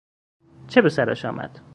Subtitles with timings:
[0.67, 1.59] چه بسرش آمد؟